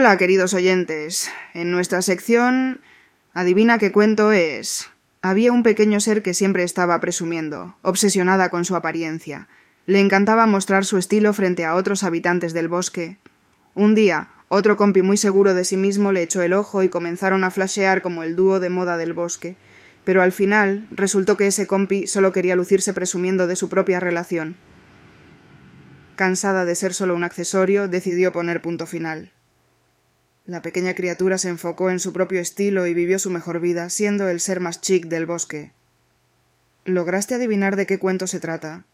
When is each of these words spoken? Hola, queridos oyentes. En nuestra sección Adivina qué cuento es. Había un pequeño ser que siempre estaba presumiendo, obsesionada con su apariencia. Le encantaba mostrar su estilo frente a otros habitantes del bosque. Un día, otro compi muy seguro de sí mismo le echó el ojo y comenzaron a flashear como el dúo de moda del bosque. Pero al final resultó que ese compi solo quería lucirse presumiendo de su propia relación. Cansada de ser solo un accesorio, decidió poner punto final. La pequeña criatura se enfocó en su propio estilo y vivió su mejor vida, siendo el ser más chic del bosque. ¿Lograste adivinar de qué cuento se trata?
Hola, 0.00 0.16
queridos 0.16 0.54
oyentes. 0.54 1.28
En 1.54 1.72
nuestra 1.72 2.02
sección 2.02 2.80
Adivina 3.34 3.78
qué 3.78 3.90
cuento 3.90 4.30
es. 4.30 4.88
Había 5.22 5.50
un 5.50 5.64
pequeño 5.64 5.98
ser 5.98 6.22
que 6.22 6.34
siempre 6.34 6.62
estaba 6.62 7.00
presumiendo, 7.00 7.74
obsesionada 7.82 8.48
con 8.48 8.64
su 8.64 8.76
apariencia. 8.76 9.48
Le 9.86 9.98
encantaba 9.98 10.46
mostrar 10.46 10.84
su 10.84 10.98
estilo 10.98 11.32
frente 11.32 11.64
a 11.64 11.74
otros 11.74 12.04
habitantes 12.04 12.52
del 12.52 12.68
bosque. 12.68 13.18
Un 13.74 13.96
día, 13.96 14.28
otro 14.46 14.76
compi 14.76 15.02
muy 15.02 15.16
seguro 15.16 15.52
de 15.52 15.64
sí 15.64 15.76
mismo 15.76 16.12
le 16.12 16.22
echó 16.22 16.42
el 16.42 16.52
ojo 16.52 16.84
y 16.84 16.88
comenzaron 16.88 17.42
a 17.42 17.50
flashear 17.50 18.00
como 18.00 18.22
el 18.22 18.36
dúo 18.36 18.60
de 18.60 18.70
moda 18.70 18.98
del 18.98 19.14
bosque. 19.14 19.56
Pero 20.04 20.22
al 20.22 20.30
final 20.30 20.86
resultó 20.92 21.36
que 21.36 21.48
ese 21.48 21.66
compi 21.66 22.06
solo 22.06 22.30
quería 22.30 22.54
lucirse 22.54 22.94
presumiendo 22.94 23.48
de 23.48 23.56
su 23.56 23.68
propia 23.68 23.98
relación. 23.98 24.54
Cansada 26.14 26.64
de 26.64 26.76
ser 26.76 26.94
solo 26.94 27.16
un 27.16 27.24
accesorio, 27.24 27.88
decidió 27.88 28.30
poner 28.30 28.62
punto 28.62 28.86
final. 28.86 29.32
La 30.48 30.62
pequeña 30.62 30.94
criatura 30.94 31.36
se 31.36 31.50
enfocó 31.50 31.90
en 31.90 32.00
su 32.00 32.14
propio 32.14 32.40
estilo 32.40 32.86
y 32.86 32.94
vivió 32.94 33.18
su 33.18 33.28
mejor 33.28 33.60
vida, 33.60 33.90
siendo 33.90 34.30
el 34.30 34.40
ser 34.40 34.60
más 34.60 34.80
chic 34.80 35.04
del 35.04 35.26
bosque. 35.26 35.72
¿Lograste 36.86 37.34
adivinar 37.34 37.76
de 37.76 37.84
qué 37.84 37.98
cuento 37.98 38.26
se 38.26 38.40
trata? 38.40 38.86